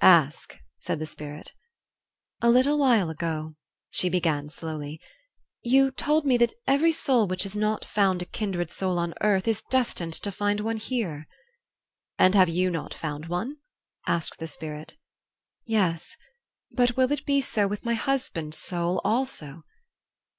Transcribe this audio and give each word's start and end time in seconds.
"Ask," 0.00 0.56
said 0.78 1.00
the 1.00 1.04
Spirit. 1.06 1.52
"A 2.40 2.48
little 2.48 2.78
while 2.78 3.10
ago," 3.10 3.56
she 3.90 4.08
began, 4.08 4.48
slowly, 4.48 4.98
"you 5.60 5.90
told 5.90 6.24
me 6.24 6.38
that 6.38 6.54
every 6.66 6.92
soul 6.92 7.26
which 7.26 7.42
has 7.42 7.54
not 7.54 7.84
found 7.84 8.22
a 8.22 8.24
kindred 8.24 8.70
soul 8.70 8.98
on 8.98 9.12
earth 9.20 9.46
is 9.46 9.60
destined 9.60 10.14
to 10.14 10.32
find 10.32 10.60
one 10.60 10.78
here." 10.78 11.26
"And 12.18 12.34
have 12.34 12.48
you 12.48 12.70
not 12.70 12.94
found 12.94 13.26
one?" 13.26 13.58
asked 14.06 14.38
the 14.38 14.46
Spirit. 14.46 14.96
"Yes; 15.66 16.16
but 16.70 16.96
will 16.96 17.12
it 17.12 17.26
be 17.26 17.42
so 17.42 17.68
with 17.68 17.84
my 17.84 17.92
husband's 17.92 18.56
soul 18.56 18.98
also?" 19.04 19.62